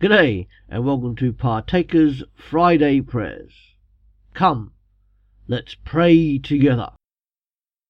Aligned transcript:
G'day, 0.00 0.46
and 0.66 0.86
welcome 0.86 1.14
to 1.16 1.30
Partakers 1.30 2.22
Friday 2.34 3.02
Prayers. 3.02 3.52
Come, 4.32 4.72
let's 5.46 5.74
pray 5.74 6.38
together. 6.38 6.92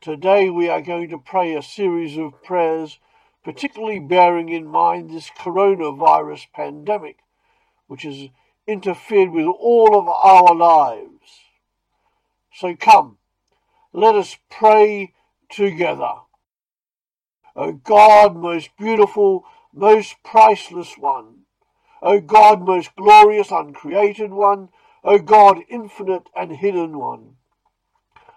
Today 0.00 0.50
we 0.50 0.68
are 0.68 0.82
going 0.82 1.10
to 1.10 1.18
pray 1.18 1.54
a 1.54 1.62
series 1.62 2.18
of 2.18 2.42
prayers, 2.42 2.98
particularly 3.44 4.00
bearing 4.00 4.48
in 4.48 4.66
mind 4.66 5.10
this 5.10 5.30
coronavirus 5.38 6.46
pandemic, 6.52 7.18
which 7.86 8.02
has 8.02 8.30
interfered 8.66 9.30
with 9.30 9.46
all 9.46 9.96
of 9.96 10.08
our 10.08 10.56
lives. 10.56 11.38
So 12.52 12.74
come, 12.74 13.18
let 13.92 14.16
us 14.16 14.36
pray 14.50 15.14
together. 15.48 16.14
O 17.54 17.70
God, 17.70 18.34
most 18.34 18.70
beautiful, 18.76 19.44
most 19.72 20.16
priceless 20.24 20.94
one, 20.98 21.31
O 22.02 22.20
God, 22.20 22.62
most 22.62 22.96
glorious, 22.96 23.52
uncreated 23.52 24.32
one, 24.32 24.70
O 25.04 25.18
God, 25.18 25.60
infinite 25.68 26.28
and 26.34 26.50
hidden 26.56 26.98
one, 26.98 27.36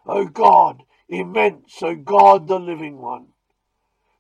O 0.06 0.26
God, 0.26 0.84
immense, 1.10 1.82
O 1.82 1.96
God, 1.96 2.48
the 2.48 2.60
living 2.60 3.00
one. 3.00 3.28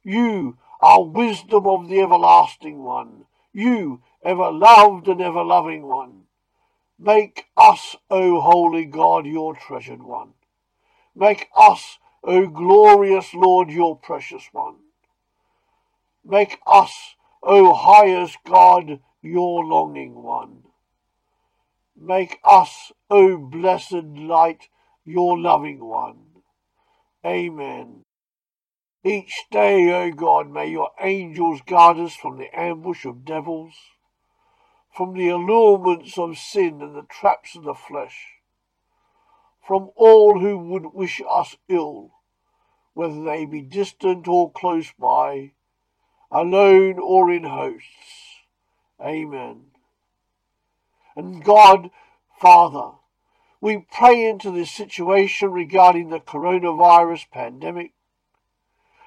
You 0.04 0.58
are 0.82 1.04
wisdom 1.04 1.68
of 1.68 1.88
the 1.88 2.02
everlasting 2.02 2.82
one, 2.84 3.26
you, 3.54 4.02
ever 4.24 4.52
loved 4.52 5.08
and 5.08 5.22
ever 5.22 5.44
loving 5.44 5.86
one. 5.86 6.24
Make 6.98 7.46
us, 7.56 7.96
O 8.10 8.40
holy 8.40 8.86
God, 8.86 9.28
your 9.28 9.56
treasured 9.56 10.02
one. 10.02 10.34
Make 11.14 11.50
us, 11.56 12.00
O 12.24 12.48
glorious 12.48 13.34
Lord, 13.34 13.70
your 13.70 13.96
precious 13.96 14.50
one. 14.52 14.76
Make 16.24 16.60
us, 16.66 17.16
O 17.44 17.74
highest 17.74 18.38
God, 18.44 19.00
your 19.26 19.66
longing 19.66 20.22
one. 20.22 20.64
Make 21.98 22.40
us, 22.44 22.92
O 23.10 23.38
blessed 23.38 24.04
light, 24.04 24.70
your 25.04 25.40
loving 25.40 25.84
one. 25.84 26.44
Amen. 27.26 28.04
Each 29.04 29.46
day, 29.52 29.92
O 29.94 30.12
God, 30.12 30.50
may 30.50 30.68
your 30.68 30.92
angels 31.00 31.62
guard 31.66 31.98
us 31.98 32.16
from 32.16 32.38
the 32.38 32.50
ambush 32.58 33.06
of 33.06 33.24
devils, 33.24 33.74
from 34.96 35.14
the 35.14 35.30
allurements 35.30 36.18
of 36.18 36.38
sin 36.38 36.82
and 36.82 36.96
the 36.96 37.04
traps 37.04 37.56
of 37.56 37.64
the 37.64 37.74
flesh, 37.74 38.40
from 39.66 39.92
all 39.96 40.40
who 40.40 40.58
would 40.58 40.94
wish 40.94 41.22
us 41.30 41.56
ill, 41.70 42.12
whether 42.94 43.24
they 43.24 43.46
be 43.46 43.62
distant 43.62 44.28
or 44.28 44.52
close 44.52 44.92
by, 45.00 45.52
alone 46.32 47.00
or 47.00 47.32
in 47.32 47.44
hosts. 47.44 48.35
Amen. 49.06 49.66
And 51.16 51.44
God, 51.44 51.92
Father, 52.40 52.94
we 53.62 53.86
pray 53.92 54.28
into 54.28 54.50
this 54.50 54.72
situation 54.72 55.52
regarding 55.52 56.10
the 56.10 56.20
coronavirus 56.20 57.30
pandemic. 57.32 57.94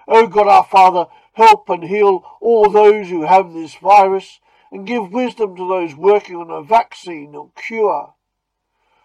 O 0.06 0.22
oh 0.22 0.26
God 0.28 0.46
our 0.46 0.64
Father, 0.64 1.06
help 1.32 1.68
and 1.68 1.84
heal 1.84 2.24
all 2.40 2.70
those 2.70 3.08
who 3.08 3.22
have 3.22 3.52
this 3.52 3.74
virus 3.74 4.40
and 4.70 4.86
give 4.86 5.12
wisdom 5.12 5.56
to 5.56 5.68
those 5.68 5.94
working 5.94 6.36
on 6.36 6.50
a 6.50 6.62
vaccine 6.62 7.34
or 7.34 7.50
cure. 7.56 8.14